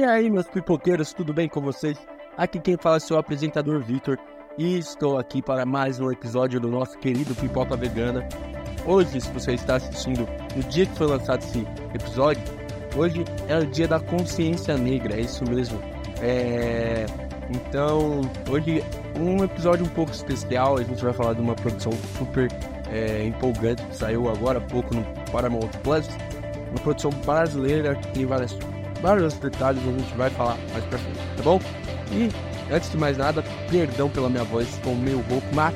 E 0.00 0.04
aí, 0.04 0.30
meus 0.30 0.46
pipoqueiros, 0.46 1.12
tudo 1.12 1.34
bem 1.34 1.46
com 1.46 1.60
vocês? 1.60 1.98
Aqui 2.34 2.58
quem 2.58 2.74
fala 2.78 2.96
é 2.96 3.00
seu 3.00 3.18
apresentador 3.18 3.82
Vitor 3.82 4.18
e 4.56 4.78
estou 4.78 5.18
aqui 5.18 5.42
para 5.42 5.66
mais 5.66 6.00
um 6.00 6.10
episódio 6.10 6.58
do 6.58 6.68
nosso 6.68 6.96
querido 6.96 7.34
Pipoca 7.34 7.76
Vegana. 7.76 8.26
Hoje, 8.86 9.20
se 9.20 9.30
você 9.30 9.52
está 9.52 9.74
assistindo 9.74 10.26
no 10.56 10.62
dia 10.62 10.86
que 10.86 10.96
foi 10.96 11.06
lançado 11.06 11.42
esse 11.42 11.66
episódio, 11.94 12.42
hoje 12.96 13.26
é 13.46 13.58
o 13.58 13.66
dia 13.66 13.86
da 13.86 14.00
consciência 14.00 14.74
negra, 14.78 15.16
é 15.16 15.20
isso 15.20 15.44
mesmo. 15.44 15.78
É... 16.22 17.04
Então, 17.50 18.22
hoje 18.48 18.82
um 19.18 19.44
episódio 19.44 19.84
um 19.84 19.90
pouco 19.90 20.12
especial, 20.12 20.78
a 20.78 20.82
gente 20.82 21.04
vai 21.04 21.12
falar 21.12 21.34
de 21.34 21.42
uma 21.42 21.54
produção 21.54 21.92
super 22.16 22.48
é, 22.90 23.22
empolgante 23.26 23.82
que 23.82 23.96
saiu 23.96 24.30
agora 24.30 24.60
há 24.60 24.62
pouco 24.62 24.94
no 24.94 25.04
Paramount 25.30 25.68
Plus, 25.82 26.08
uma 26.70 26.80
produção 26.82 27.10
brasileira 27.26 27.94
que 27.96 28.08
tem 28.12 28.24
várias 28.24 28.56
vários 29.02 29.34
detalhes 29.34 29.82
a 29.82 29.90
gente 29.90 30.14
vai 30.16 30.30
falar 30.30 30.56
mais 30.72 30.84
pra 30.84 30.98
frente, 30.98 31.18
tá 31.36 31.42
bom? 31.42 31.60
E 32.12 32.30
antes 32.72 32.90
de 32.90 32.96
mais 32.96 33.16
nada, 33.16 33.44
perdão 33.70 34.08
pela 34.08 34.28
minha 34.28 34.44
voz, 34.44 34.68
estou 34.68 34.94
meio 34.94 35.20
rouco, 35.28 35.46
mas 35.52 35.74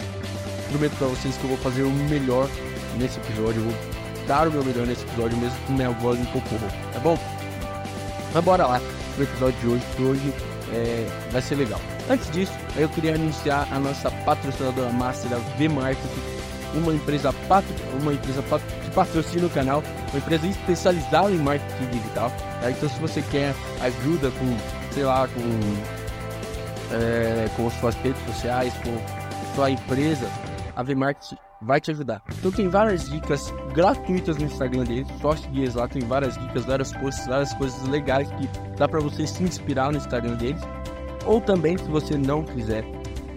prometo 0.68 0.96
pra 0.96 1.06
vocês 1.08 1.36
que 1.36 1.44
eu 1.44 1.48
vou 1.48 1.58
fazer 1.58 1.82
o 1.82 1.90
melhor 1.90 2.48
nesse 2.98 3.18
episódio, 3.18 3.60
eu 3.60 3.70
vou 3.70 4.26
dar 4.26 4.48
o 4.48 4.50
meu 4.50 4.64
melhor 4.64 4.86
nesse 4.86 5.04
episódio 5.04 5.36
mesmo 5.38 5.56
com 5.66 5.72
minha 5.74 5.90
voz 5.90 6.18
um 6.18 6.24
pouco 6.26 6.48
rouca, 6.48 6.74
tá 6.92 6.98
bom? 7.00 7.18
Mas 8.32 8.44
bora 8.44 8.66
lá 8.66 8.80
pro 9.14 9.24
episódio 9.24 9.60
de 9.60 9.66
hoje, 9.68 9.84
que 9.96 10.02
hoje 10.02 10.34
é, 10.72 11.06
vai 11.30 11.40
ser 11.40 11.54
legal. 11.54 11.80
Antes 12.10 12.30
disso, 12.30 12.52
eu 12.76 12.88
queria 12.88 13.14
anunciar 13.14 13.68
a 13.70 13.78
nossa 13.78 14.10
patrocinadora 14.10 14.90
master, 14.92 15.32
a 15.32 15.38
V-Marketing, 15.56 16.20
uma 16.74 16.92
empresa, 16.92 17.32
patro, 17.48 17.72
uma 18.00 18.12
empresa 18.12 18.42
patro, 18.42 18.66
que 18.82 18.90
patrocina 18.90 19.46
o 19.46 19.50
canal, 19.50 19.82
uma 20.14 20.18
empresa 20.18 20.46
especializada 20.46 21.30
em 21.30 21.38
marketing 21.38 21.90
digital. 21.90 22.30
Tá? 22.60 22.70
Então, 22.70 22.88
se 22.88 22.98
você 23.00 23.20
quer 23.22 23.54
ajuda 23.80 24.30
com, 24.30 24.92
sei 24.92 25.04
lá, 25.04 25.26
com, 25.28 26.94
é, 26.94 27.48
com 27.56 27.68
suas 27.70 27.94
redes 27.96 28.24
sociais, 28.26 28.72
com 28.84 29.54
sua 29.54 29.70
empresa, 29.70 30.28
a 30.76 30.82
VMarket 30.82 31.36
vai 31.60 31.80
te 31.80 31.90
ajudar. 31.90 32.22
Então, 32.38 32.52
tem 32.52 32.68
várias 32.68 33.10
dicas 33.10 33.52
gratuitas 33.72 34.36
no 34.36 34.44
Instagram 34.44 34.84
deles, 34.84 35.08
só 35.20 35.34
seguir 35.34 35.74
lá, 35.74 35.88
tem 35.88 36.02
várias 36.02 36.38
dicas, 36.38 36.64
várias 36.64 36.92
posts, 36.92 37.26
várias 37.26 37.52
coisas 37.54 37.82
legais 37.88 38.28
que 38.32 38.48
dá 38.76 38.86
para 38.86 39.00
você 39.00 39.26
se 39.26 39.42
inspirar 39.42 39.90
no 39.90 39.98
Instagram 39.98 40.34
deles. 40.34 40.60
Ou 41.26 41.40
também, 41.40 41.76
se 41.76 41.84
você 41.84 42.16
não 42.16 42.44
quiser, 42.44 42.84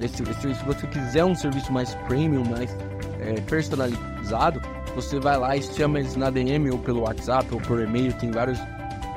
se, 0.01 0.25
se 0.25 0.65
você 0.65 0.85
quiser 0.87 1.23
um 1.23 1.33
serviço 1.33 1.71
mais 1.71 1.95
premium, 2.07 2.43
mais 2.45 2.75
é, 3.21 3.39
personalizado, 3.41 4.61
você 4.97 5.19
vai 5.19 5.37
lá 5.37 5.55
e 5.55 5.61
chama 5.61 5.99
eles 5.99 6.15
na 6.15 6.31
DM 6.31 6.71
ou 6.71 6.79
pelo 6.79 7.01
WhatsApp 7.01 7.47
ou 7.53 7.61
por 7.61 7.79
e-mail, 7.79 8.11
tem 8.13 8.31
várias 8.31 8.57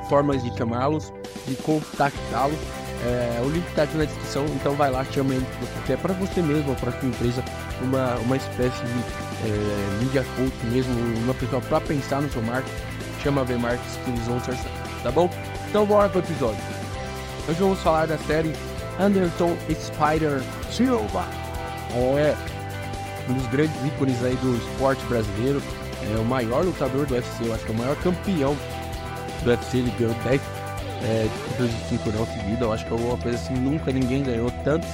formas 0.07 0.43
de 0.43 0.55
chamá-los, 0.55 1.11
de 1.47 1.55
contactá-los. 1.55 2.57
É, 3.03 3.41
o 3.43 3.49
link 3.49 3.67
está 3.67 3.81
aqui 3.81 3.97
na 3.97 4.05
descrição, 4.05 4.45
então 4.45 4.75
vai 4.75 4.91
lá, 4.91 5.03
chama 5.05 5.33
ele 5.33 5.43
se 5.43 5.65
você 5.65 5.87
quer, 5.87 5.97
para 5.97 6.13
você 6.13 6.39
mesmo 6.39 6.69
ou 6.69 6.75
para 6.75 6.91
sua 6.91 7.09
empresa, 7.09 7.43
uma, 7.81 8.13
uma 8.17 8.37
espécie 8.37 8.79
de 8.83 9.49
é, 9.49 10.03
media 10.03 10.23
coach 10.35 10.53
mesmo, 10.71 10.93
uma 11.23 11.33
pessoa 11.33 11.59
para 11.63 11.81
pensar 11.81 12.21
no 12.21 12.29
seu 12.31 12.43
marketing, 12.43 12.75
chama 13.23 13.41
a 13.41 13.43
VMarkets 13.43 13.95
que 14.05 14.11
eles 14.11 14.27
vão 14.27 14.39
te 14.39 14.51
ajudar, 14.51 14.71
tá 15.01 15.11
bom? 15.11 15.31
Então 15.67 15.83
bora 15.83 16.07
pro 16.09 16.19
episódio. 16.19 16.61
Hoje 17.49 17.59
vamos 17.59 17.79
falar 17.79 18.05
da 18.05 18.19
série 18.19 18.53
Anderson 18.99 19.57
Spider 19.67 20.43
Silva. 20.69 21.25
Oh, 21.95 22.19
é, 22.19 22.35
um 23.29 23.33
dos 23.33 23.47
grandes 23.47 23.75
ícones 23.85 24.23
aí 24.23 24.35
do 24.37 24.57
esporte 24.57 25.03
brasileiro, 25.05 25.61
é 26.13 26.17
o 26.17 26.25
maior 26.25 26.65
lutador 26.65 27.05
do 27.05 27.13
UFC, 27.13 27.45
eu 27.45 27.53
acho 27.53 27.65
que 27.65 27.71
é 27.71 27.75
o 27.75 27.77
maior 27.77 27.95
campeão 27.97 28.57
do 29.43 29.49
UFC, 29.49 29.77
ele 29.77 29.93
ganhou 29.97 30.15
10 30.23 30.41
é, 31.03 31.27
títulos 31.47 31.71
de 31.71 31.89
cinturão 31.89 32.25
seguido, 32.25 32.65
eu 32.65 32.73
acho 32.73 32.85
que 32.85 32.93
é 32.93 32.95
uma 32.95 33.17
coisa 33.17 33.37
assim, 33.37 33.53
nunca 33.53 33.91
ninguém 33.91 34.23
ganhou 34.23 34.51
tantos, 34.63 34.89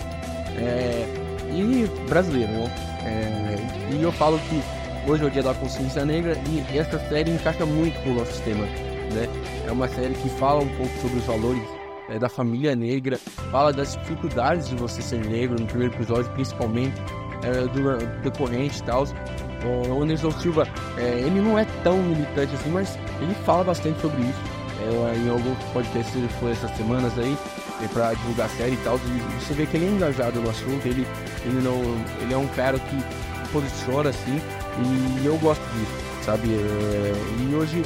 é, 0.57 1.05
e 1.51 1.89
brasileiro, 2.09 2.51
né? 2.51 2.71
É, 3.05 3.93
e 3.93 4.03
eu 4.03 4.11
falo 4.11 4.39
que 4.49 4.61
hoje 5.09 5.23
é 5.23 5.27
o 5.27 5.31
dia 5.31 5.43
da 5.43 5.53
consciência 5.53 6.05
negra 6.05 6.37
e 6.49 6.77
essa 6.77 6.99
série 7.07 7.31
encaixa 7.31 7.65
muito 7.65 8.01
com 8.03 8.11
o 8.11 8.13
nosso 8.15 8.33
sistema, 8.33 8.65
né? 8.65 9.27
É 9.65 9.71
uma 9.71 9.87
série 9.87 10.13
que 10.13 10.29
fala 10.29 10.61
um 10.61 10.69
pouco 10.75 10.93
sobre 11.01 11.17
os 11.19 11.25
valores 11.25 11.63
é, 12.09 12.19
da 12.19 12.29
família 12.29 12.75
negra, 12.75 13.17
fala 13.51 13.71
das 13.71 13.97
dificuldades 13.97 14.69
de 14.69 14.75
você 14.75 15.01
ser 15.01 15.25
negro 15.25 15.59
no 15.59 15.65
primeiro 15.65 15.93
episódio, 15.93 16.29
principalmente, 16.31 16.95
é, 17.43 17.67
do 17.67 18.21
decorrente 18.21 18.79
e 18.79 18.83
tal. 18.83 19.05
O 19.65 20.03
Anderson 20.03 20.31
Silva, 20.31 20.67
é, 20.97 21.19
ele 21.19 21.41
não 21.41 21.57
é 21.57 21.65
tão 21.83 21.97
militante 21.97 22.53
assim, 22.53 22.69
mas 22.69 22.97
ele 23.19 23.33
fala 23.45 23.63
bastante 23.63 23.99
sobre 24.01 24.21
isso. 24.21 24.57
É, 24.79 25.17
em 25.17 25.29
algum 25.29 25.55
podcast 25.73 26.15
ele 26.15 26.29
foi 26.39 26.51
essas 26.51 26.69
semanas 26.77 27.17
aí 27.17 27.35
é, 27.83 27.87
para 27.87 28.13
divulgar 28.13 28.45
a 28.45 28.49
série 28.49 28.73
e 28.73 28.77
tal. 28.77 28.97
E 28.97 29.43
você 29.43 29.53
vê 29.53 29.65
que 29.65 29.77
ele 29.77 29.87
é 29.87 29.89
engajado 29.89 30.39
no 30.39 30.49
assunto, 30.49 30.85
ele, 30.85 31.07
ele, 31.43 31.61
não, 31.61 31.81
ele 32.21 32.33
é 32.33 32.37
um 32.37 32.47
cara 32.49 32.77
que 32.77 33.03
posiciona 33.51 34.09
assim, 34.09 34.39
e 35.21 35.25
eu 35.25 35.37
gosto 35.37 35.61
disso, 35.61 36.23
sabe? 36.23 36.49
É, 36.53 37.13
e 37.39 37.55
hoje 37.55 37.83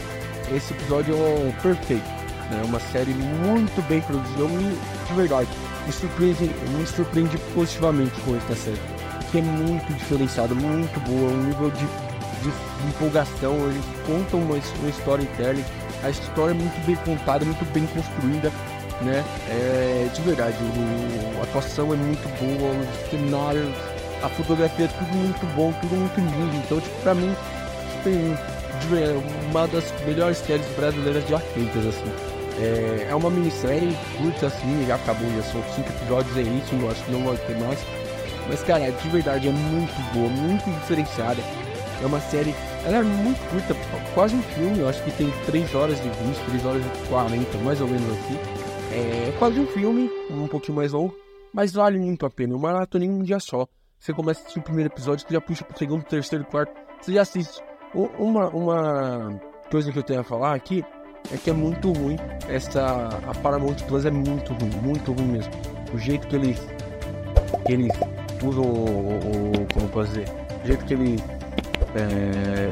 esse 0.53 0.73
episódio 0.73 1.15
é 1.15 1.53
perfeito, 1.61 2.03
é 2.51 2.55
né? 2.55 2.63
uma 2.65 2.79
série 2.79 3.13
muito 3.13 3.81
bem 3.87 4.01
produzida, 4.01 4.43
de 5.07 5.13
verdade, 5.13 5.49
me 5.85 5.93
surpreende, 5.93 6.51
me 6.77 6.85
surpreende 6.85 7.37
positivamente 7.53 8.19
com 8.21 8.35
essa 8.35 8.55
série 8.55 8.90
que 9.31 9.39
é 9.39 9.41
muito 9.41 9.93
diferenciado, 9.93 10.55
muito 10.55 10.99
boa, 11.01 11.31
um 11.31 11.43
nível 11.43 11.71
de, 11.71 11.85
de 11.85 12.87
empolgação. 12.87 13.55
Eles 13.69 13.85
contam 14.05 14.39
uma, 14.41 14.55
uma 14.55 14.89
storytelling, 14.89 15.63
a 16.03 16.09
história 16.09 16.51
é 16.51 16.55
muito 16.55 16.85
bem 16.85 16.95
contada, 16.97 17.45
muito 17.45 17.73
bem 17.73 17.87
construída, 17.87 18.51
né? 19.01 19.23
É, 19.49 20.09
de 20.13 20.21
verdade, 20.21 20.57
o, 20.59 21.39
a 21.39 21.43
atuação 21.43 21.93
é 21.93 21.95
muito 21.95 22.27
boa, 22.39 22.71
os 22.71 23.09
cenários, 23.09 23.73
a 24.21 24.29
fotografia 24.29 24.85
é 24.85 24.87
tudo 24.89 25.15
muito 25.15 25.55
bom, 25.55 25.73
tudo 25.81 25.95
muito 25.95 26.19
lindo. 26.19 26.55
Então, 26.65 26.79
tipo, 26.81 27.01
pra 27.01 27.15
mim, 27.15 27.33
tem 28.03 28.37
uma 29.49 29.67
das 29.67 29.93
melhores 30.05 30.37
séries 30.39 30.65
brasileiras 30.75 31.27
já 31.27 31.39
feitas, 31.39 31.85
assim. 31.85 32.11
É, 32.59 33.07
é 33.09 33.15
uma 33.15 33.29
minissérie 33.29 33.95
curta, 34.17 34.47
assim, 34.47 34.85
já 34.87 34.95
acabou, 34.95 35.27
já 35.37 35.43
são 35.43 35.63
cinco 35.75 35.89
episódios, 35.89 36.37
é 36.37 36.41
isso, 36.41 36.75
eu 36.75 36.91
acho 36.91 37.03
que 37.03 37.11
não 37.11 37.23
vai 37.23 37.37
ter 37.37 37.57
mais. 37.57 37.79
Mas, 38.47 38.63
cara, 38.63 38.91
de 38.91 39.09
verdade 39.09 39.47
é 39.47 39.51
muito 39.51 40.13
boa, 40.13 40.29
muito 40.29 40.63
diferenciada. 40.81 41.41
É 42.01 42.05
uma 42.05 42.19
série, 42.19 42.53
ela 42.85 42.97
é 42.97 43.03
muito 43.03 43.39
curta, 43.49 43.75
quase 44.15 44.35
um 44.35 44.41
filme, 44.41 44.79
eu 44.79 44.89
acho 44.89 45.03
que 45.03 45.11
tem 45.11 45.31
3 45.45 45.75
horas 45.75 46.01
de 46.01 46.09
20, 46.09 46.45
3 46.47 46.65
horas 46.65 46.83
de 46.83 47.07
40, 47.09 47.57
mais 47.59 47.79
ou 47.79 47.87
menos 47.87 48.09
assim. 48.11 48.37
É 48.93 49.33
quase 49.37 49.59
um 49.59 49.67
filme, 49.67 50.09
um 50.29 50.47
pouquinho 50.47 50.75
mais 50.75 50.91
longo, 50.91 51.15
mas 51.53 51.73
vale 51.73 51.99
muito 51.99 52.25
a 52.25 52.29
pena. 52.29 52.53
Eu 52.53 52.59
maratona 52.59 53.05
em 53.05 53.09
um 53.09 53.21
dia 53.21 53.39
só. 53.39 53.67
Você 53.99 54.13
começa 54.13 54.39
a 54.39 54.41
assistir 54.41 54.59
o 54.59 54.63
primeiro 54.63 54.91
episódio, 54.91 55.25
você 55.27 55.33
já 55.33 55.39
puxa 55.39 55.63
pro 55.63 55.77
segundo, 55.77 56.03
terceiro, 56.03 56.43
quarto, 56.45 56.73
você 56.99 57.13
já 57.13 57.21
assiste. 57.21 57.61
Uma, 57.93 58.49
uma 58.49 59.39
coisa 59.69 59.91
que 59.91 59.99
eu 59.99 60.03
tenho 60.03 60.21
a 60.21 60.23
falar 60.23 60.55
aqui 60.55 60.83
é 61.31 61.37
que 61.37 61.51
é 61.51 61.53
muito 61.53 61.91
ruim. 61.91 62.17
Essa, 62.47 63.09
a 63.27 63.35
Paramount 63.35 63.75
Plus 63.87 64.05
é 64.05 64.11
muito 64.11 64.53
ruim, 64.53 64.71
muito 64.81 65.11
ruim 65.11 65.27
mesmo. 65.27 65.53
O 65.93 65.99
jeito 65.99 66.27
que 66.27 66.35
eles, 66.35 66.59
eles 67.69 67.91
usam 68.43 68.63
o, 68.63 69.19
o, 69.19 69.67
como 69.73 69.87
posso 69.89 70.09
dizer, 70.09 70.27
o 70.63 70.67
jeito 70.67 70.85
que 70.85 70.93
ele 70.93 71.23
é, 71.95 72.71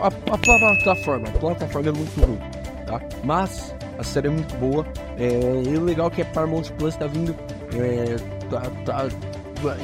a, 0.00 0.06
a, 0.06 0.38
plataforma, 0.38 1.28
a 1.28 1.32
plataforma 1.32 1.88
é 1.88 1.92
muito 1.92 2.20
ruim, 2.20 2.38
tá? 2.86 3.00
Mas 3.22 3.74
a 3.98 4.04
série 4.04 4.28
é 4.28 4.30
muito 4.30 4.54
boa. 4.56 4.86
É, 5.18 5.62
e 5.66 5.76
o 5.76 5.84
legal 5.84 6.08
é 6.08 6.10
que 6.10 6.22
a 6.22 6.24
Paramount 6.26 6.64
Plus 6.78 6.96
tá 6.96 7.06
vindo, 7.06 7.34
é, 7.74 8.16
tá, 8.50 8.62
tá, 8.84 9.08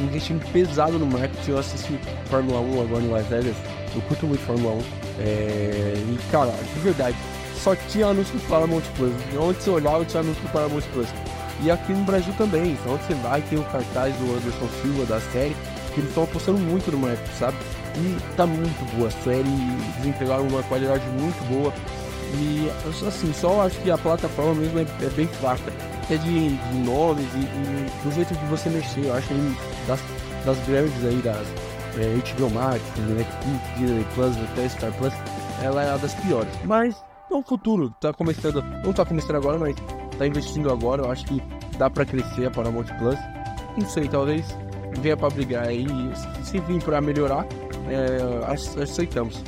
investindo 0.01 0.45
pesado 0.53 0.99
no 0.99 1.07
marketing. 1.07 1.51
Eu 1.51 1.59
assisti 1.59 1.99
Fórmula 2.27 2.61
1 2.61 2.83
agora 2.83 3.03
em 3.03 3.09
Las 3.09 3.27
Vegas, 3.27 3.57
eu 3.95 4.03
curto 4.03 4.27
muito 4.27 4.45
Fórmula 4.45 4.75
1. 4.75 4.79
É, 5.21 5.95
e 5.97 6.19
cara, 6.31 6.53
de 6.53 6.81
verdade, 6.81 7.17
só 7.57 7.75
tinha 7.75 8.07
anúncio 8.07 8.39
do 8.39 8.49
Paramount 8.49 8.83
Plus. 8.97 9.13
Onde 9.39 9.63
você 9.63 9.71
olhava 9.71 10.05
tinha 10.05 10.23
anúncio 10.23 10.43
do 10.43 10.53
Paramount 10.53 10.83
Plus. 10.93 11.09
E 11.63 11.71
aqui 11.71 11.93
no 11.93 12.05
Brasil 12.05 12.33
também. 12.37 12.73
Então 12.73 12.97
você 12.97 13.15
vai 13.15 13.43
ter 13.43 13.57
o 13.57 13.65
cartaz 13.65 14.15
do 14.17 14.33
Anderson 14.33 14.69
Silva 14.83 15.05
da 15.07 15.21
série, 15.21 15.57
que 15.95 16.01
eles 16.01 16.09
estão 16.09 16.25
apostando 16.25 16.59
muito 16.59 16.91
no 16.91 16.99
marketing, 16.99 17.39
sabe? 17.39 17.57
E 17.97 18.17
tá 18.37 18.47
muito 18.47 18.97
boa 18.97 19.09
a 19.09 19.11
série, 19.11 19.41
eles 19.41 20.07
entregaram 20.07 20.47
uma 20.47 20.63
qualidade 20.65 21.05
muito 21.09 21.43
boa. 21.49 21.73
E 22.39 22.71
assim, 23.07 23.33
só 23.33 23.67
acho 23.67 23.79
que 23.81 23.91
a 23.91 23.99
plataforma 23.99 24.55
mesmo 24.55 24.79
é, 24.79 24.83
é 24.83 25.11
bem 25.11 25.27
fraca. 25.27 25.73
É 26.09 26.17
de, 26.17 26.57
de 26.57 26.79
nomes 26.79 27.27
e, 27.35 27.39
e, 27.39 27.91
do 28.03 28.13
jeito 28.13 28.35
de 28.35 28.47
você 28.47 28.69
mexer. 28.69 29.07
Eu 29.07 29.15
acho 29.15 29.29
que 29.29 29.57
das, 29.87 30.01
das 30.45 30.59
grandes 30.67 31.05
aí, 31.05 31.17
das 31.17 31.47
é, 31.99 32.35
HBO 32.35 32.51
Max, 32.51 32.81
Netflix, 32.97 33.79
Disney 33.79 34.07
Plus, 34.15 34.37
até 34.37 34.69
Star 34.69 34.93
Plus, 34.93 35.13
ela 35.63 35.83
é 35.83 35.89
uma 35.89 35.99
das 35.99 36.15
piores. 36.15 36.51
Mas 36.65 36.97
no 37.31 37.43
futuro, 37.43 37.91
tá 38.01 38.13
começando, 38.13 38.63
não 38.85 38.93
tá 38.93 39.05
começando 39.05 39.37
agora, 39.37 39.59
mas 39.59 39.77
tá 40.21 40.27
investindo 40.27 40.71
agora, 40.71 41.03
eu 41.03 41.11
acho 41.11 41.25
que 41.25 41.43
dá 41.79 41.89
para 41.89 42.05
crescer 42.05 42.47
a 42.47 42.51
Paramount 42.51 42.85
Plus. 42.99 43.19
Não 43.79 43.89
sei, 43.89 44.07
talvez 44.07 44.45
venha 45.01 45.17
para 45.17 45.31
brigar 45.31 45.67
aí. 45.67 45.87
Se 46.45 46.59
vir 46.61 46.83
para 46.83 47.01
melhorar, 47.01 47.47
é, 47.89 48.83
aceitamos. 48.83 49.43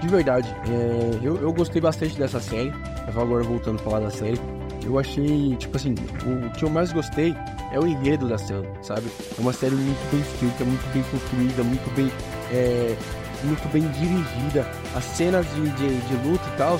De 0.00 0.08
verdade, 0.08 0.48
é, 0.66 1.18
eu, 1.22 1.36
eu 1.36 1.52
gostei 1.52 1.80
bastante 1.80 2.18
dessa 2.18 2.40
série. 2.40 2.72
agora 3.14 3.44
voltando 3.44 3.76
a 3.80 3.82
falar 3.82 4.00
da 4.00 4.10
série, 4.10 4.40
eu 4.82 4.98
achei, 4.98 5.54
tipo 5.56 5.76
assim, 5.76 5.94
o 6.24 6.50
que 6.52 6.64
eu 6.64 6.70
mais 6.70 6.90
gostei 6.90 7.36
é 7.70 7.78
o 7.78 7.86
enredo 7.86 8.26
da 8.26 8.38
série, 8.38 8.68
sabe? 8.80 9.06
É 9.36 9.40
uma 9.40 9.52
série 9.52 9.74
muito 9.74 10.10
bem 10.10 10.20
escrita, 10.20 10.64
muito 10.64 10.92
bem 10.94 11.02
construída, 11.10 11.62
muito 11.62 11.94
bem, 11.94 12.10
é, 12.50 12.96
muito 13.44 13.68
bem 13.70 13.82
dirigida. 13.88 14.66
As 14.94 15.04
cenas 15.04 15.46
de, 15.54 15.68
de, 15.70 16.00
de 16.00 16.28
luta 16.28 16.44
e 16.48 16.56
tal 16.56 16.78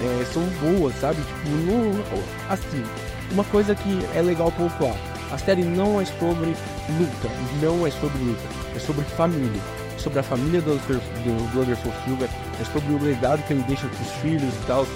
é, 0.00 0.24
são 0.32 0.42
boas, 0.60 0.94
sabe? 1.00 1.20
Tipo, 1.22 1.48
no, 1.48 2.04
assim, 2.48 2.82
uma 3.30 3.44
coisa 3.44 3.74
que 3.74 4.00
é 4.14 4.22
legal 4.22 4.50
pontuar. 4.52 4.94
A 5.30 5.38
série 5.38 5.62
não 5.62 6.00
é 6.00 6.04
sobre 6.04 6.54
luta, 6.90 7.28
não 7.62 7.86
é 7.86 7.90
sobre 7.90 8.18
luta, 8.18 8.42
é 8.76 8.78
sobre 8.78 9.04
família. 9.04 9.60
É 9.96 9.98
sobre 9.98 10.18
a 10.18 10.22
família 10.22 10.60
do, 10.60 10.76
do, 10.86 11.52
do 11.52 11.60
Anderson 11.60 11.92
Silva, 12.04 12.28
é 12.60 12.64
sobre 12.64 12.92
o 12.92 13.02
legado 13.02 13.42
que 13.46 13.52
ele 13.52 13.62
deixa 13.62 13.86
para 13.86 14.02
os 14.02 14.12
filhos 14.20 14.54
e 14.54 14.66
tal. 14.66 14.86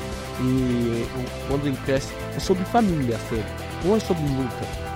E 0.41 1.07
quando 1.49 1.67
ele 1.67 1.79
cresce, 1.87 2.13
é 2.37 2.41
sobre 2.41 2.65
família 2.65 3.17
a 3.17 3.29
série, 3.31 3.45
não 3.85 3.97
é 3.97 4.01
sobre 4.01 4.23
luta. 4.25 4.87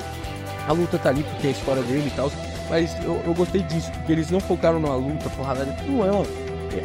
A 0.69 0.73
luta 0.73 0.99
tá 0.99 1.09
ali 1.09 1.23
porque 1.23 1.47
é 1.47 1.51
a 1.51 1.53
história 1.53 1.83
dele 1.83 2.09
e 2.09 2.17
tal, 2.17 2.31
mas 2.69 2.95
eu, 3.03 3.21
eu 3.27 3.35
gostei 3.35 3.63
disso, 3.63 3.91
porque 3.93 4.13
eles 4.13 4.31
não 4.31 4.41
focaram 4.41 4.79
na 4.79 4.95
luta, 4.95 5.29
porrada, 5.31 5.65
não 5.89 6.05
é, 6.05 6.09
é, 6.09 6.27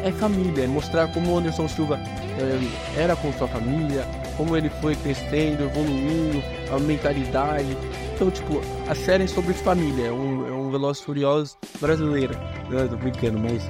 é 0.02 0.12
família, 0.12 0.64
é 0.64 0.66
mostrar 0.66 1.08
como 1.12 1.32
o 1.32 1.38
Anderson 1.38 1.68
Silva 1.68 1.98
é, 1.98 3.00
era 3.00 3.16
com 3.16 3.32
sua 3.32 3.48
família, 3.48 4.06
como 4.36 4.56
ele 4.56 4.68
foi 4.80 4.94
crescendo, 4.96 5.64
evoluindo, 5.64 6.42
a 6.74 6.78
mentalidade. 6.78 7.76
Então, 8.14 8.30
tipo, 8.30 8.60
a 8.88 8.94
série 8.94 9.24
é 9.24 9.26
sobre 9.26 9.52
família, 9.52 10.06
é 10.06 10.12
um, 10.12 10.48
é 10.48 10.52
um 10.52 10.70
Velozes 10.70 11.02
Furiosos 11.02 11.56
brasileiro. 11.80 12.34
Né? 12.70 12.86
Tô 12.88 12.96
brincando, 12.96 13.38
mas 13.38 13.68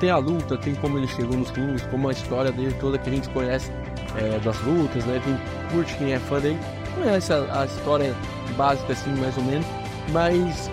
tem 0.00 0.10
a 0.10 0.18
luta, 0.18 0.56
tem 0.56 0.74
como 0.76 0.98
ele 0.98 1.06
chegou 1.08 1.36
nos 1.36 1.50
clubes, 1.50 1.82
como 1.90 2.08
a 2.08 2.12
história 2.12 2.52
dele 2.52 2.74
toda 2.80 2.98
que 2.98 3.08
a 3.08 3.12
gente 3.12 3.28
conhece 3.30 3.70
é, 4.16 4.38
das 4.38 4.60
lutas, 4.62 5.04
né? 5.04 5.20
Quem 5.24 5.38
curte, 5.70 5.94
quem 5.96 6.12
é 6.12 6.18
fã 6.18 6.40
dele, 6.40 6.58
conhece 6.94 7.32
a, 7.32 7.62
a 7.62 7.66
história 7.66 8.14
básica, 8.56 8.92
assim, 8.92 9.10
mais 9.20 9.36
ou 9.36 9.44
menos, 9.44 9.66
mas 10.12 10.70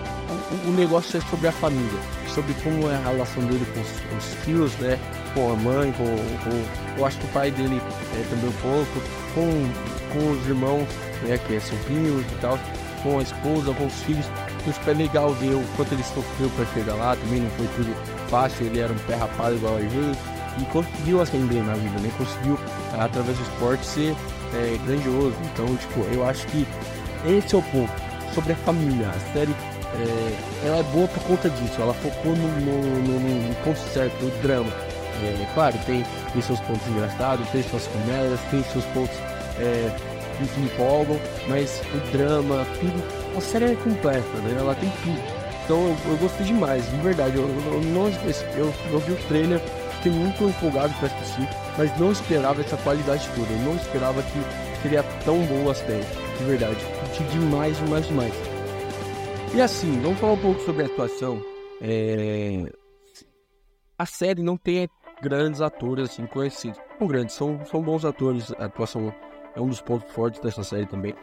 o, 0.68 0.72
negócio 0.72 1.16
é 1.16 1.20
sobre 1.20 1.48
a 1.48 1.52
família, 1.52 2.00
sobre 2.32 2.54
como 2.62 2.90
é 2.90 2.94
a 2.94 3.10
relação 3.10 3.42
dele 3.44 3.66
com 3.72 3.80
os, 3.80 4.24
os 4.24 4.34
filhos, 4.44 4.72
né? 4.78 4.98
Com 5.34 5.52
a 5.52 5.56
mãe, 5.56 5.92
com, 5.92 6.04
com, 6.04 6.98
eu 6.98 7.06
acho 7.06 7.18
que 7.18 7.26
o 7.26 7.28
pai 7.28 7.50
dele 7.50 7.80
é, 8.14 8.24
também 8.30 8.48
um 8.48 8.52
pouco, 8.52 9.02
com, 9.34 10.12
com 10.12 10.30
os 10.30 10.46
irmãos, 10.46 10.88
né? 11.22 11.38
Que 11.38 11.56
é 11.56 11.60
sobrinhos 11.60 12.24
e 12.24 12.40
tal, 12.40 12.58
com 13.02 13.18
a 13.18 13.22
esposa, 13.22 13.74
com 13.74 13.86
os 13.86 13.94
filhos. 14.02 14.26
Foi 14.64 14.72
super 14.72 14.96
legal 14.96 15.32
ver 15.34 15.54
o 15.54 15.64
quanto 15.76 15.92
ele 15.92 16.04
sofreu 16.04 16.50
para 16.50 16.66
chegar 16.66 16.94
lá, 16.94 17.16
também 17.16 17.40
não 17.40 17.50
foi 17.50 17.66
tudo 17.76 17.94
fácil, 18.28 18.66
ele 18.66 18.80
era 18.80 18.92
um 18.92 18.98
pé 18.98 19.14
rapado 19.14 19.54
igual 19.56 19.76
a 19.76 19.80
gente 19.80 20.34
e 20.60 20.64
conseguiu 20.66 21.20
ascender 21.20 21.62
na 21.62 21.74
vida, 21.74 21.98
né? 22.00 22.10
Conseguiu, 22.16 22.58
através 22.98 23.36
do 23.36 23.42
esporte, 23.42 23.84
ser 23.84 24.14
é, 24.54 24.78
grandioso. 24.86 25.36
Então, 25.52 25.66
tipo, 25.76 26.00
eu 26.12 26.26
acho 26.26 26.46
que 26.46 26.66
esse 27.26 27.54
é 27.54 27.58
o 27.58 27.62
ponto. 27.62 27.92
Sobre 28.34 28.52
a 28.52 28.56
família. 28.56 29.08
A 29.08 29.32
série 29.32 29.54
é, 29.94 30.66
ela 30.66 30.78
é 30.78 30.82
boa 30.84 31.08
por 31.08 31.22
conta 31.24 31.48
disso. 31.50 31.80
Ela 31.80 31.94
focou 31.94 32.34
no, 32.34 32.48
no, 32.60 33.02
no, 33.02 33.48
no 33.48 33.54
ponto 33.56 33.78
certo, 33.92 34.14
no 34.22 34.30
drama. 34.42 34.70
É, 35.22 35.46
claro, 35.54 35.76
tem, 35.86 36.04
tem 36.32 36.42
seus 36.42 36.60
pontos 36.60 36.86
engraçados, 36.88 37.48
tem 37.50 37.62
suas 37.62 37.86
comédias, 37.86 38.40
tem 38.50 38.62
seus 38.64 38.84
pontos 38.86 39.16
é, 39.58 39.90
que 40.38 40.60
empolgam, 40.60 41.18
mas 41.48 41.80
o 41.94 42.16
drama, 42.16 42.66
tudo. 42.80 43.02
A 43.36 43.40
série 43.40 43.72
é 43.72 43.76
completa, 43.76 44.38
né? 44.38 44.56
Ela 44.58 44.74
tem 44.74 44.90
tudo. 45.02 45.20
Então 45.64 45.76
eu, 45.76 45.96
eu 46.10 46.16
gostei 46.18 46.46
demais, 46.46 46.84
de 46.90 46.96
verdade. 46.96 47.36
Eu, 47.36 47.44
eu, 47.44 47.80
não, 47.82 48.08
eu, 48.56 48.74
eu 48.92 48.98
vi 49.00 49.12
o 49.12 49.16
trailer, 49.28 49.60
fiquei 49.96 50.12
muito 50.12 50.44
empolgado 50.44 50.92
para 50.94 51.08
assistir, 51.08 51.48
mas 51.78 51.96
não 51.98 52.12
esperava 52.12 52.60
essa 52.60 52.76
qualidade 52.78 53.28
toda. 53.34 53.50
Eu 53.52 53.58
não 53.60 53.76
esperava 53.76 54.22
que 54.22 54.82
seria 54.82 55.02
tão 55.24 55.38
boa 55.46 55.72
a 55.72 55.74
série, 55.74 56.04
de 56.38 56.44
verdade. 56.44 56.76
Curti 57.00 57.22
demais, 57.32 57.76
demais, 57.78 58.06
demais. 58.06 58.53
E 59.54 59.60
assim, 59.60 60.00
vamos 60.00 60.18
falar 60.18 60.32
um 60.32 60.38
pouco 60.38 60.60
sobre 60.60 60.82
a 60.82 60.86
atuação. 60.86 61.40
É... 61.80 62.72
A 63.98 64.06
série 64.06 64.42
não 64.42 64.56
tem 64.56 64.88
grandes 65.22 65.60
atores 65.60 66.10
assim 66.10 66.26
conhecidos. 66.26 66.80
São 66.98 67.06
grandes, 67.06 67.34
são, 67.34 67.64
são 67.66 67.82
bons 67.82 68.04
atores. 68.04 68.52
A 68.58 68.64
atuação 68.64 69.14
é 69.54 69.60
um 69.60 69.68
dos 69.68 69.80
pontos 69.80 70.10
fortes 70.12 70.40
dessa 70.40 70.64
série 70.64 70.86
também 70.86 71.14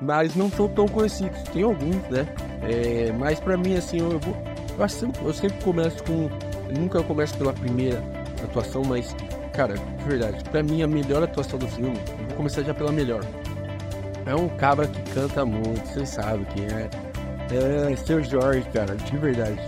mas 0.00 0.34
não 0.34 0.50
são 0.50 0.68
tão 0.68 0.86
conhecidos. 0.86 1.42
Tem 1.44 1.62
alguns, 1.62 2.02
né? 2.08 2.26
É, 2.62 3.12
mas 3.12 3.40
para 3.40 3.56
mim, 3.56 3.76
assim, 3.76 3.98
eu, 3.98 4.18
vou, 4.18 4.36
eu, 4.78 4.88
sempre, 4.88 5.24
eu 5.24 5.32
sempre 5.32 5.64
começo 5.64 6.02
com. 6.04 6.30
Eu 6.68 6.80
nunca 6.80 7.02
começo 7.02 7.36
pela 7.36 7.52
primeira 7.52 8.02
atuação, 8.42 8.82
mas, 8.84 9.14
cara, 9.52 9.74
de 9.74 10.04
verdade, 10.04 10.42
para 10.50 10.62
mim 10.62 10.82
a 10.82 10.86
melhor 10.86 11.22
atuação 11.22 11.58
do 11.58 11.68
filme, 11.68 11.96
eu 11.96 12.26
vou 12.28 12.36
começar 12.36 12.62
já 12.62 12.74
pela 12.74 12.90
melhor. 12.90 13.24
É 14.26 14.34
um 14.34 14.48
cabra 14.48 14.86
que 14.86 15.02
canta 15.12 15.44
muito, 15.44 15.86
vocês 15.86 16.08
sabem 16.08 16.44
quem 16.46 16.64
é. 16.64 17.13
É 17.50 17.96
seu 17.96 18.22
Jorge, 18.22 18.66
cara, 18.72 18.94
de 18.96 19.16
verdade. 19.16 19.60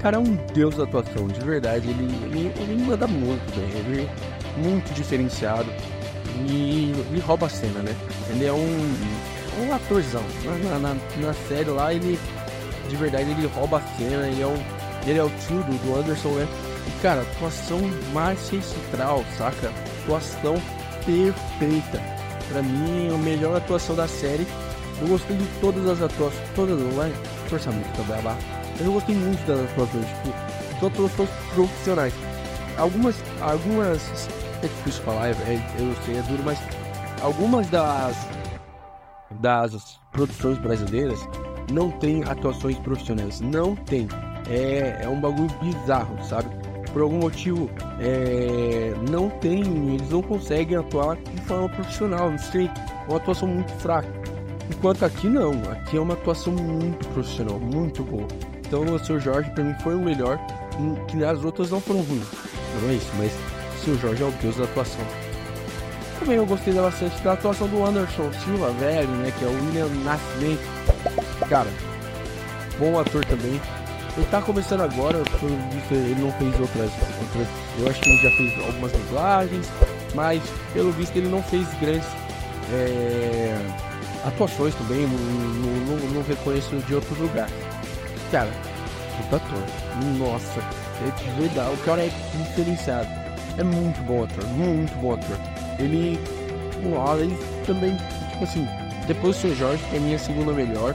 Cara 0.00 0.16
é 0.16 0.20
um 0.20 0.34
deus 0.54 0.76
da 0.76 0.84
atuação, 0.84 1.28
de 1.28 1.40
verdade. 1.40 1.88
Ele, 1.88 2.04
ele, 2.24 2.52
ele 2.58 2.84
manda 2.84 3.06
muito 3.06 3.54
bem, 3.54 3.68
ele 3.80 4.02
é 4.02 4.58
muito 4.58 4.92
diferenciado 4.94 5.70
e, 6.48 6.92
e 7.12 7.20
rouba 7.20 7.46
a 7.46 7.50
cena, 7.50 7.80
né? 7.82 7.94
Ele 8.30 8.46
é 8.46 8.52
um, 8.52 8.96
um 9.60 9.74
atorzão. 9.74 10.22
Na, 10.44 10.78
na, 10.78 10.94
na, 10.94 11.34
série 11.48 11.68
lá, 11.68 11.92
ele 11.92 12.18
de 12.88 12.96
verdade 12.96 13.30
ele 13.30 13.46
rouba 13.46 13.78
a 13.78 13.80
cena, 13.96 14.26
ele 14.26 14.42
é, 14.42 14.46
um, 14.46 14.62
ele 15.06 15.18
é 15.18 15.22
o 15.22 15.30
tio 15.30 15.62
do, 15.62 15.84
do 15.84 15.98
Anderson, 15.98 16.30
né? 16.30 16.48
E 16.86 17.02
cara, 17.02 17.20
atuação 17.20 17.80
magistral, 18.12 19.24
saca? 19.36 19.70
Atuação 20.02 20.54
perfeita. 21.04 22.00
Pra 22.48 22.62
mim, 22.62 23.14
a 23.14 23.18
melhor 23.18 23.56
atuação 23.56 23.94
da 23.94 24.08
série. 24.08 24.46
Eu 25.00 25.08
gostei 25.08 25.36
de 25.36 25.46
todas 25.60 25.88
as 25.88 26.02
atuações, 26.02 26.48
todas, 26.54 26.94
vai 26.94 27.12
forçar 27.48 27.72
muito 27.72 27.90
também, 27.96 28.22
mas 28.22 28.36
eu 28.80 28.92
gostei 28.92 29.14
muito 29.14 29.46
das 29.46 29.60
atuações, 29.60 30.06
tipo, 30.06 30.78
são 30.78 30.88
atuações 30.88 31.30
profissionais. 31.54 32.14
Algumas, 32.76 33.16
algumas 33.40 34.28
é 34.62 34.66
difícil 34.66 35.02
falar, 35.04 35.28
é, 35.28 35.30
é, 35.30 35.62
eu 35.78 35.94
sei, 36.04 36.18
é 36.18 36.22
duro, 36.22 36.42
mas 36.44 36.58
algumas 37.22 37.68
das, 37.68 38.16
das 39.40 40.00
produções 40.12 40.58
brasileiras 40.58 41.18
não 41.72 41.90
tem 41.90 42.22
atuações 42.24 42.78
profissionais. 42.78 43.40
Não 43.40 43.74
tem. 43.74 44.08
É, 44.48 45.00
é 45.02 45.08
um 45.08 45.20
bagulho 45.20 45.50
bizarro, 45.60 46.22
sabe? 46.24 46.48
Por 46.92 47.02
algum 47.02 47.18
motivo, 47.18 47.70
é, 48.00 48.92
não 49.08 49.30
tem, 49.30 49.60
eles 49.94 50.10
não 50.10 50.22
conseguem 50.22 50.76
atuar 50.76 51.16
de 51.16 51.40
forma 51.42 51.68
profissional, 51.68 52.30
não 52.30 52.38
sei, 52.38 52.66
é 52.66 53.08
uma 53.08 53.16
atuação 53.16 53.46
muito 53.46 53.72
fraca. 53.74 54.19
Enquanto 54.70 55.04
aqui 55.04 55.28
não, 55.28 55.50
aqui 55.72 55.96
é 55.96 56.00
uma 56.00 56.14
atuação 56.14 56.52
muito 56.52 57.06
profissional, 57.08 57.58
muito 57.58 58.04
boa. 58.04 58.26
Então 58.60 58.82
o 58.82 58.98
Sr. 58.98 59.18
Jorge 59.18 59.50
para 59.50 59.64
mim 59.64 59.74
foi 59.82 59.96
o 59.96 60.00
melhor, 60.00 60.38
que 61.08 61.24
as 61.24 61.44
outras 61.44 61.70
não 61.70 61.80
foram 61.80 62.02
ruins. 62.02 62.24
Não 62.80 62.88
é 62.88 62.94
isso, 62.94 63.10
mas 63.18 63.32
seu 63.84 63.98
Jorge 63.98 64.22
é 64.22 64.26
o 64.26 64.30
deus 64.30 64.56
da 64.56 64.64
atuação. 64.64 65.04
Também 66.20 66.36
eu 66.36 66.46
gostei 66.46 66.72
bastante 66.72 67.20
da 67.22 67.32
atuação 67.32 67.66
do 67.66 67.84
Anderson 67.84 68.30
Silva, 68.44 68.70
velho, 68.72 69.08
né? 69.08 69.32
Que 69.36 69.44
é 69.44 69.48
o 69.48 69.52
William 69.52 69.88
Nascimento. 70.04 70.62
Cara, 71.48 71.68
bom 72.78 72.98
ator 72.98 73.24
também. 73.24 73.60
Ele 74.16 74.26
tá 74.30 74.40
começando 74.40 74.82
agora, 74.82 75.18
ele 75.90 76.20
não 76.20 76.30
fez 76.32 76.60
outras, 76.60 76.90
outras. 77.22 77.48
Eu 77.78 77.88
acho 77.88 78.00
que 78.00 78.08
ele 78.08 78.22
já 78.22 78.30
fez 78.36 78.66
algumas 78.66 78.92
dublagens, 78.92 79.68
mas 80.14 80.42
pelo 80.72 80.92
visto 80.92 81.16
ele 81.16 81.28
não 81.28 81.42
fez 81.42 81.66
grandes 81.80 82.06
é, 82.72 83.58
atuações 84.24 84.74
também, 84.74 85.06
não, 85.06 86.22
reconheço 86.22 86.76
de 86.76 86.94
outros 86.94 87.18
lugares. 87.18 87.52
Cara, 88.30 88.50
puta 89.16 89.36
ator. 89.36 89.62
Nossa, 90.18 90.60
é 90.60 91.10
de 91.22 91.40
verdade, 91.40 91.74
o 91.74 91.84
cara 91.84 92.02
é 92.02 92.10
diferenciado. 92.36 93.08
É 93.58 93.64
muito 93.64 94.00
bom 94.02 94.24
ator, 94.24 94.44
muito 94.48 94.94
bom 95.00 95.14
ator. 95.14 95.36
Ele, 95.78 96.18
ele 97.18 97.36
também, 97.66 97.96
tipo 98.30 98.44
assim, 98.44 98.66
depois 99.06 99.36
do 99.36 99.48
Sr. 99.48 99.56
Jorge, 99.56 99.84
que 99.90 99.96
é 99.96 99.98
minha 99.98 100.18
segunda 100.18 100.52
melhor, 100.52 100.94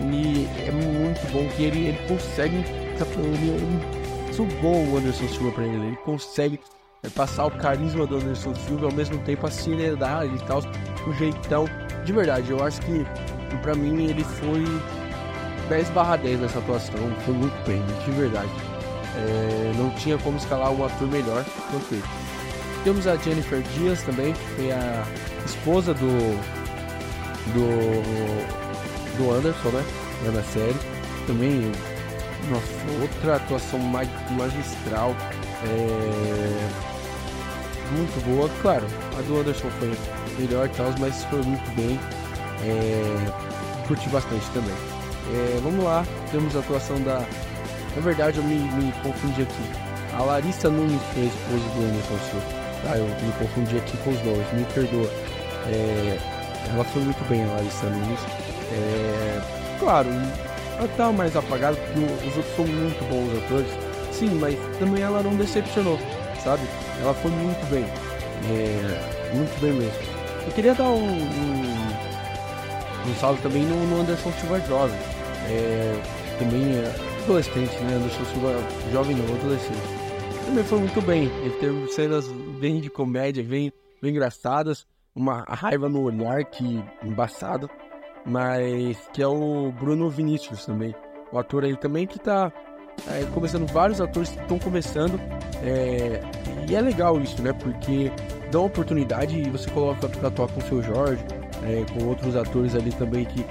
ele 0.00 0.48
é 0.66 0.70
muito 0.70 1.32
bom 1.32 1.48
que 1.56 1.64
ele, 1.64 1.88
ele 1.88 1.98
consegue, 2.06 2.56
ele, 2.56 3.48
ele 3.50 4.32
sugou 4.32 4.84
o 4.86 4.96
Anderson 4.98 5.28
Silva 5.28 5.52
pra 5.52 5.64
ele, 5.64 5.86
ele 5.86 5.96
consegue 5.96 6.60
é, 7.02 7.08
passar 7.08 7.46
o 7.46 7.50
carisma 7.50 8.06
do 8.06 8.16
Anderson 8.16 8.54
Silva 8.54 8.86
ao 8.86 8.92
mesmo 8.92 9.18
tempo 9.18 9.46
a 9.46 9.50
seriedade 9.50 10.34
e 10.34 10.38
tal, 10.46 10.60
o 11.06 11.12
jeitão. 11.14 11.66
De 12.06 12.12
verdade, 12.12 12.52
eu 12.52 12.64
acho 12.64 12.80
que 12.82 13.04
pra 13.62 13.74
mim 13.74 14.04
ele 14.08 14.22
foi 14.22 14.64
10 15.68 15.90
barra 15.90 16.14
10 16.14 16.38
nessa 16.40 16.60
atuação, 16.60 16.94
foi 17.24 17.34
muito 17.34 17.66
bem, 17.66 17.82
de 18.04 18.10
verdade. 18.12 18.48
É, 19.16 19.72
não 19.76 19.90
tinha 19.90 20.16
como 20.18 20.36
escalar 20.36 20.70
um 20.70 20.84
ator 20.84 21.08
melhor 21.08 21.44
quanto 21.68 21.92
ele. 21.92 22.04
Temos 22.84 23.08
a 23.08 23.16
Jennifer 23.16 23.60
Dias 23.74 24.00
também, 24.02 24.32
que 24.32 24.46
foi 24.54 24.70
a 24.70 25.04
esposa 25.44 25.92
do, 25.94 26.40
do, 27.52 29.18
do 29.18 29.32
Anderson, 29.32 29.70
né? 29.70 29.84
Na 30.32 30.42
série. 30.44 30.76
Também, 31.26 31.72
nossa, 32.48 33.02
outra 33.02 33.34
atuação 33.34 33.80
mag 33.80 34.08
magistral. 34.30 35.16
É... 35.64 36.95
muito 37.92 38.24
boa. 38.24 38.48
Claro, 38.62 38.86
a 39.18 39.22
do 39.22 39.40
Anderson 39.40 39.68
foi 39.78 39.92
melhor 40.38 40.66
e 40.66 40.70
tal, 40.70 40.92
mas 40.98 41.24
foi 41.24 41.42
muito 41.42 41.70
bem. 41.74 41.98
É, 42.64 43.86
curti 43.86 44.08
bastante 44.08 44.44
também. 44.50 44.74
É, 45.34 45.60
vamos 45.62 45.84
lá, 45.84 46.06
temos 46.30 46.54
a 46.56 46.60
atuação 46.60 47.00
da. 47.02 47.24
Na 47.94 48.02
verdade, 48.02 48.38
eu 48.38 48.44
me, 48.44 48.56
me 48.56 48.92
confundi 49.02 49.42
aqui. 49.42 49.86
A 50.16 50.22
Larissa 50.22 50.70
Nunes 50.70 51.00
foi 51.12 51.22
a 51.22 51.26
esposa 51.26 51.74
do 51.74 51.84
Anderson 51.84 52.18
Silva. 52.30 52.46
Tá, 52.82 52.96
eu 52.96 53.04
me 53.04 53.32
confundi 53.38 53.76
aqui 53.76 53.96
com 53.98 54.10
os 54.10 54.22
nomes, 54.24 54.52
me 54.52 54.64
perdoa. 54.72 55.10
É, 55.66 56.18
ela 56.72 56.84
foi 56.84 57.02
muito 57.02 57.28
bem, 57.28 57.42
a 57.42 57.46
Larissa 57.54 57.86
Nunes. 57.86 58.20
É, 58.72 59.40
claro, 59.78 60.08
ela 60.78 60.88
tá 60.96 61.12
mais 61.12 61.34
apagada 61.36 61.76
porque 61.76 62.28
os 62.28 62.36
outros 62.36 62.56
são 62.56 62.66
muito 62.66 63.04
bons 63.08 63.44
atores. 63.44 63.68
Sim, 64.12 64.38
mas 64.40 64.56
também 64.78 65.02
ela 65.02 65.22
não 65.22 65.34
decepcionou, 65.36 65.98
sabe? 66.46 66.62
Ela 67.00 67.12
foi 67.14 67.30
muito 67.32 67.68
bem. 67.68 67.84
É, 67.84 69.34
muito 69.34 69.60
bem 69.60 69.72
mesmo. 69.72 69.98
Eu 70.46 70.52
queria 70.52 70.74
dar 70.74 70.84
um, 70.84 71.02
um, 71.02 71.64
um 73.10 73.14
salve 73.18 73.42
também 73.42 73.64
no, 73.64 73.86
no 73.86 74.00
Anderson 74.00 74.30
Silva 74.32 74.60
Jovem. 74.60 74.98
É, 75.48 76.00
também 76.38 76.76
é 76.76 76.94
adolescente, 77.24 77.76
né? 77.80 77.96
Anderson 77.96 78.24
Silva 78.26 78.54
Jovem 78.92 79.16
não, 79.16 79.34
adolescente. 79.34 80.46
Também 80.46 80.62
foi 80.62 80.78
muito 80.78 81.02
bem. 81.02 81.24
Ele 81.42 81.56
teve 81.58 81.88
cenas 81.88 82.28
bem 82.60 82.80
de 82.80 82.88
comédia, 82.88 83.42
bem, 83.42 83.72
bem 84.00 84.12
engraçadas. 84.12 84.86
Uma 85.14 85.42
raiva 85.48 85.88
no 85.88 86.02
olhar 86.02 86.44
que 86.44 86.80
embaçado 87.02 87.68
mas 88.26 89.08
que 89.12 89.22
é 89.22 89.26
o 89.26 89.70
Bruno 89.70 90.10
Vinícius 90.10 90.66
também, 90.66 90.94
o 91.30 91.38
ator 91.38 91.64
aí 91.64 91.76
também 91.76 92.06
que 92.06 92.16
está 92.16 92.52
é, 93.08 93.24
começando, 93.32 93.66
vários 93.66 94.00
atores 94.00 94.30
que 94.30 94.40
estão 94.40 94.58
começando, 94.58 95.20
é, 95.62 96.20
e 96.68 96.74
é 96.74 96.80
legal 96.80 97.20
isso, 97.20 97.40
né, 97.42 97.52
porque 97.52 98.10
dá 98.50 98.58
uma 98.58 98.66
oportunidade 98.66 99.38
e 99.38 99.48
você 99.48 99.70
coloca 99.70 100.08
para 100.08 100.28
atuar 100.28 100.48
com 100.48 100.60
o 100.60 100.62
seu 100.64 100.82
Jorge, 100.82 101.22
é, 101.62 101.84
com 101.92 102.06
outros 102.06 102.36
atores 102.36 102.74
ali 102.74 102.92
também 102.92 103.24
que 103.24 103.44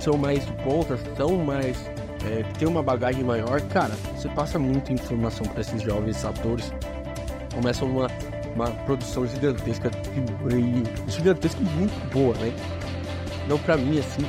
são 0.00 0.16
mais 0.16 0.44
de 0.44 0.52
ponta, 0.64 0.98
são 1.16 1.36
mais, 1.38 1.76
é, 2.24 2.44
tem 2.58 2.66
uma 2.66 2.82
bagagem 2.82 3.22
maior, 3.22 3.60
cara, 3.62 3.94
você 4.16 4.28
passa 4.30 4.58
muita 4.58 4.92
informação 4.92 5.46
para 5.46 5.60
esses 5.60 5.82
jovens 5.82 6.24
atores, 6.24 6.72
começa 7.54 7.84
uma, 7.84 8.08
uma 8.54 8.70
produção 8.84 9.26
gigantesca, 9.26 9.90
e, 10.50 11.10
gigantesca 11.10 11.60
e 11.60 11.64
muito 11.64 12.12
boa, 12.12 12.34
né, 12.36 12.52
não 13.48 13.58
pra 13.58 13.76
mim, 13.76 13.98
assim. 13.98 14.24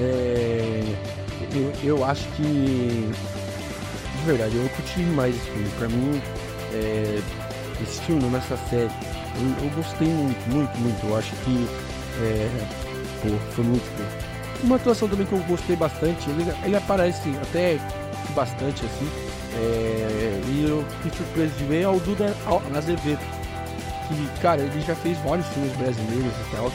É... 0.00 1.16
Eu, 1.54 1.72
eu 1.84 2.04
acho 2.04 2.26
que. 2.30 3.10
De 4.26 4.32
verdade, 4.32 4.56
eu 4.56 4.68
curti 4.70 5.02
mais 5.02 5.36
esse 5.36 5.44
filme. 5.50 5.68
Pra 5.78 5.88
mim, 5.88 6.20
é... 6.74 7.20
esse 7.80 8.00
filme, 8.00 8.24
nessa 8.24 8.56
série, 8.68 8.90
eu, 9.36 9.64
eu, 9.64 9.70
gostei 9.76 10.08
muito, 10.08 10.50
muito, 10.50 10.76
muito. 10.78 11.06
Eu 11.06 11.16
acho 11.16 11.30
que. 11.44 11.68
É... 12.20 12.50
Pô, 13.22 13.28
foi 13.52 13.64
muito 13.64 13.84
bom. 13.96 14.66
Uma 14.66 14.76
atuação 14.76 15.08
também 15.08 15.26
que 15.26 15.32
eu 15.32 15.38
gostei 15.44 15.76
bastante, 15.76 16.28
ele, 16.28 16.52
ele 16.64 16.74
aparece 16.74 17.28
até 17.40 17.78
bastante 18.34 18.84
assim. 18.84 19.08
É... 19.54 20.42
E 20.48 20.66
eu 20.68 20.84
fiquei 20.96 21.18
surpreso 21.18 21.54
de 21.58 21.64
ver 21.66 21.82
é 21.82 21.88
o 21.88 22.00
Duda 22.00 22.34
Azevedo. 22.76 23.20
Que, 24.08 24.40
cara, 24.40 24.60
ele 24.60 24.80
já 24.80 24.96
fez 24.96 25.16
vários 25.18 25.46
filmes 25.46 25.72
brasileiros 25.76 26.32
e 26.32 26.56
tal 26.56 26.72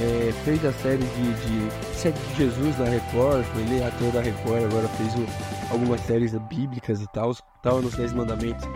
é, 0.00 0.32
fez 0.44 0.64
a 0.64 0.72
série 0.72 0.98
de, 0.98 1.32
de 1.46 1.86
de 2.06 2.36
Jesus 2.36 2.76
da 2.76 2.84
Record, 2.84 3.44
ele 3.56 3.80
é 3.80 3.86
ator 3.86 4.12
da 4.12 4.20
Record, 4.20 4.64
agora 4.64 4.86
fez 4.96 5.12
o, 5.14 5.26
algumas 5.70 6.00
séries 6.02 6.32
bíblicas 6.48 7.00
e 7.00 7.06
tal, 7.12 7.34
tal 7.62 7.82
nos 7.82 7.94
Dez 7.94 8.12
Mandamentos. 8.12 8.66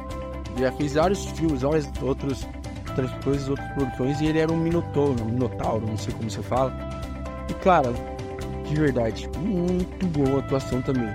Já 0.59 0.73
fez 0.73 0.94
vários 0.94 1.25
filmes, 1.25 1.62
várias 1.62 1.88
outros, 2.02 2.47
outras 2.88 3.11
coisas, 3.25 3.49
outras 3.49 3.73
produções, 3.73 4.20
e 4.20 4.26
ele 4.26 4.38
era 4.40 4.52
um 4.52 4.56
minotauro, 4.56 5.23
um 5.23 5.26
minotauro, 5.26 5.87
não 5.87 5.97
sei 5.97 6.12
como 6.14 6.30
você 6.30 6.42
fala. 6.42 6.73
E 7.49 7.54
cara, 7.54 7.92
de 8.64 8.75
verdade, 8.75 9.28
muito 9.38 10.06
boa 10.06 10.40
atuação 10.40 10.80
também. 10.82 11.09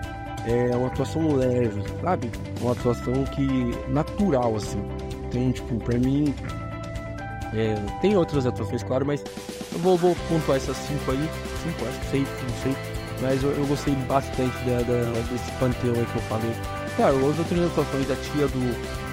É 0.48 0.76
uma 0.76 0.88
atuação 0.88 1.36
leve, 1.36 1.84
sabe? 2.02 2.32
Uma 2.62 2.74
atuação 2.74 3.24
que 3.26 3.48
natural, 3.90 4.56
assim. 4.56 4.82
Tem, 5.32 5.52
tipo, 5.52 5.76
pra 5.78 5.98
mim. 5.98 6.34
É, 7.54 7.76
tem 8.02 8.16
outras 8.16 8.46
atuações, 8.46 8.84
claro, 8.84 9.06
mas 9.06 9.24
eu 9.74 9.80
vou, 9.80 9.98
vou 9.98 10.16
pontuar 10.30 10.58
essas 10.58 10.78
cinco 10.78 11.12
aí. 11.12 11.30
Cinco, 11.64 11.86
acho 11.90 12.00
que 12.00 12.06
seis, 12.08 12.28
não 12.44 12.62
sei. 12.62 12.95
Mas 13.22 13.42
eu, 13.44 13.52
eu 13.52 13.66
gostei 13.66 13.96
bastante 14.08 14.58
da, 14.66 14.82
da, 14.82 15.22
desse 15.32 15.52
panteão 15.60 15.94
que 15.94 16.16
eu 16.16 16.22
falei. 16.24 16.52
Claro, 16.96 17.18
as 17.30 17.38
outras 17.40 17.66
atuações, 17.66 18.10
a 18.10 18.16
tia 18.16 18.48
do, 18.48 18.62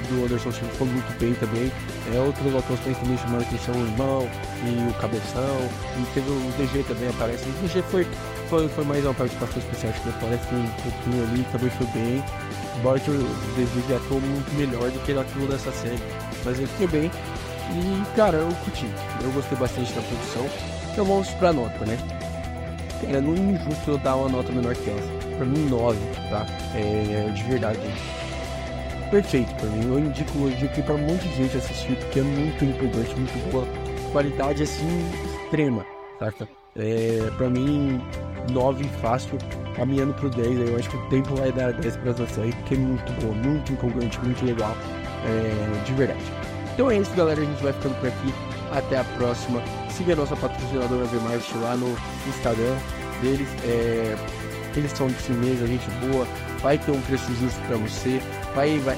do 0.09 0.25
Anderson 0.25 0.53
Silva 0.53 0.73
foi 0.75 0.87
muito 0.87 1.19
bem 1.19 1.35
também. 1.35 1.73
É, 2.15 2.19
outras 2.21 2.55
atuações 2.55 2.97
também 2.99 3.19
chamaram 3.19 3.43
atenção 3.43 3.75
o 3.75 3.87
irmão 3.87 4.29
e 4.65 4.91
o 4.91 4.95
cabeção. 4.95 5.69
E 5.99 6.15
teve 6.15 6.31
o 6.31 6.53
DG 6.59 6.85
também 6.85 7.09
aparece. 7.09 7.49
O 7.49 7.53
DG 7.63 7.83
foi, 7.91 8.07
foi, 8.49 8.69
foi 8.69 8.85
mais 8.85 9.05
uma 9.05 9.15
participação 9.15 9.59
especial, 9.59 9.93
acho 9.93 10.03
que 10.03 10.09
aparece 10.11 10.55
um 10.55 10.69
pouquinho 10.83 11.25
ali, 11.25 11.47
também 11.51 11.71
foi 11.71 11.87
bem. 11.87 12.25
Embora 12.79 13.01
que 13.01 13.11
o 13.11 13.19
DG 13.57 13.95
atuou 13.95 14.21
muito 14.21 14.55
melhor 14.55 14.91
do 14.91 14.99
que 15.01 15.11
ele 15.11 15.21
atuou 15.21 15.49
nessa 15.49 15.73
série. 15.73 15.99
Mas 16.45 16.59
ele 16.59 16.69
foi 16.79 16.87
bem. 16.87 17.11
E, 17.71 18.17
cara, 18.17 18.39
eu 18.39 18.49
curti. 18.65 18.87
Eu 19.23 19.31
gostei 19.33 19.57
bastante 19.59 19.93
da 19.93 20.03
produção. 20.03 20.47
Então 20.93 21.05
vamos 21.05 21.29
pra 21.31 21.53
nota, 21.53 21.85
né? 21.85 21.99
É 23.09 23.21
no 23.21 23.35
injusto 23.35 23.93
eu 23.93 23.99
dar 23.99 24.17
uma 24.17 24.29
nota 24.29 24.53
menor 24.53 24.75
que 24.75 24.91
essa. 24.91 25.37
Pra 25.37 25.47
mim, 25.47 25.69
9, 25.69 25.99
tá? 26.31 26.47
É, 26.75 27.31
de 27.31 27.43
verdade. 27.45 27.79
Perfeito 29.11 29.55
pra 29.57 29.67
mim. 29.67 29.89
Eu 29.89 29.99
indico, 29.99 30.39
eu 30.39 30.51
indico 30.51 30.83
pra 30.83 30.95
um 30.95 30.99
monte 30.99 31.29
de 31.29 31.37
gente 31.37 31.57
assistir, 31.57 31.97
porque 31.97 32.21
é 32.21 32.23
muito 32.23 32.65
empolgante, 32.65 33.15
muito 33.15 33.51
boa. 33.51 33.67
Qualidade, 34.13 34.63
assim, 34.63 35.11
extrema, 35.45 35.85
saca? 36.19 36.49
É, 36.77 37.31
pra 37.37 37.51
mim, 37.51 38.01
9 38.51 38.85
fácil, 39.01 39.37
caminhando 39.77 40.15
pro 40.15 40.31
10. 40.31 40.71
Eu 40.71 40.77
acho 40.77 40.89
que 40.89 40.97
o 40.97 41.09
tempo 41.09 41.35
vai 41.37 41.53
dar 41.53 41.73
10 41.73 41.97
pra 41.99 42.11
essa 42.13 42.27
série, 42.27 42.53
porque 42.53 42.75
é 42.75 42.79
muito 42.79 43.13
boa, 43.21 43.35
muito 43.35 43.73
empolgante, 43.73 44.19
muito 44.21 44.45
legal. 44.45 44.75
É, 45.25 45.85
de 45.85 45.93
verdade. 45.93 46.23
Então 46.75 46.91
é 46.91 46.99
isso, 46.99 47.15
galera. 47.15 47.41
A 47.41 47.45
gente 47.45 47.63
vai 47.63 47.73
ficando 47.73 47.95
por 48.01 48.09
aqui. 48.09 48.35
Até 48.73 48.99
a 48.99 49.05
próxima. 49.05 49.63
Siga 49.97 50.15
a 50.15 50.17
nossa 50.17 50.35
patrocinadora 50.37 51.05
Vermart 51.05 51.45
lá 51.57 51.77
no 51.77 51.97
Instagram 52.27 52.77
deles. 53.21 53.49
É... 53.65 54.17
Eles 54.75 54.91
são 54.93 55.07
de 55.07 55.15
firmeza, 55.15 55.67
gente 55.67 55.87
boa. 56.07 56.27
Vai 56.63 56.79
ter 56.79 56.93
um 56.93 57.01
preço 57.03 57.31
justo 57.35 57.61
para 57.67 57.77
você. 57.77 58.23
Vai, 58.55 58.79
vai, 58.79 58.97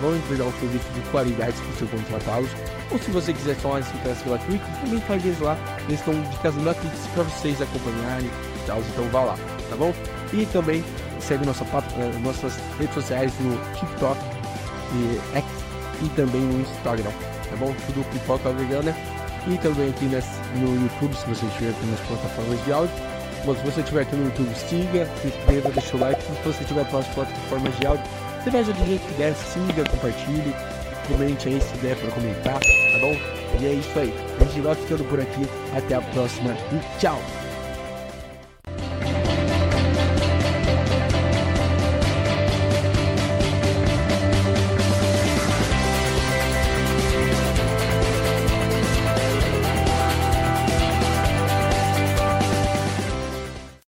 vão 0.00 0.16
entregar 0.16 0.44
um 0.44 0.52
serviço 0.52 0.88
de 0.94 1.00
qualidade 1.10 1.52
se 1.56 1.62
você 1.62 1.86
contratá-los. 1.86 2.50
Ou 2.92 2.98
se 2.98 3.10
você 3.10 3.32
quiser 3.32 3.56
só 3.56 3.68
uma 3.68 3.78
assistência 3.78 4.24
gratuita, 4.24 4.64
também 4.80 5.00
faz 5.00 5.24
eles 5.24 5.40
lá. 5.40 5.56
Eles 5.88 5.98
estão 5.98 6.14
dicas 6.30 6.54
gratuitas 6.54 7.06
para 7.12 7.24
vocês 7.24 7.60
acompanharem 7.60 8.26
e. 8.26 8.30
Então 8.68 9.08
vá 9.10 9.24
lá, 9.24 9.36
tá 9.68 9.76
bom? 9.76 9.92
E 10.32 10.46
também 10.46 10.84
segue 11.20 11.46
nossa, 11.46 11.64
eh, 11.64 12.18
nossas 12.22 12.58
redes 12.78 12.94
sociais 12.94 13.32
no 13.40 13.56
TikTok 13.74 14.20
e 14.94 15.38
X 15.38 15.46
e 16.02 16.08
também 16.10 16.40
no 16.40 16.60
Instagram, 16.60 17.10
tá 17.48 17.56
bom? 17.58 17.74
Tudo 17.86 18.04
Pipoca 18.10 18.50
Vegana 18.50 18.94
e 19.46 19.56
também 19.58 19.90
aqui 19.90 20.04
no 20.04 20.82
YouTube, 20.82 21.14
se 21.14 21.26
você 21.26 21.46
estiver 21.46 21.70
aqui 21.70 21.86
nas 21.86 22.00
plataformas 22.00 22.64
de 22.64 22.72
áudio. 22.72 22.94
Bom, 23.44 23.54
se 23.54 23.62
você 23.62 23.80
estiver 23.80 24.02
aqui 24.02 24.16
no 24.16 24.24
YouTube, 24.24 24.54
siga, 24.54 25.08
se 25.20 25.28
inscreva, 25.28 25.70
deixa 25.70 25.96
o 25.96 26.00
like. 26.00 26.20
Se 26.22 26.32
você 26.44 26.62
estiver 26.62 26.92
nas 26.92 27.06
plataformas 27.08 27.78
de 27.78 27.86
áudio, 27.86 28.04
você 28.42 28.50
veja 28.50 28.72
do 28.72 28.86
jeito 28.86 29.06
que 29.06 29.14
der, 29.14 29.34
siga, 29.34 29.88
compartilhe, 29.90 30.54
comente 31.08 31.48
aí 31.48 31.60
se 31.60 31.76
der 31.78 31.96
para 31.96 32.10
comentar, 32.10 32.60
tá 32.60 32.98
bom? 33.00 33.16
E 33.60 33.66
é 33.66 33.72
isso 33.74 33.98
aí. 33.98 34.12
A 34.40 34.44
gente 34.44 34.60
vai 34.60 34.74
ficando 34.74 35.04
por 35.04 35.20
aqui. 35.20 35.48
Até 35.76 35.94
a 35.94 36.00
próxima 36.00 36.52
e 36.72 36.98
tchau! 36.98 37.45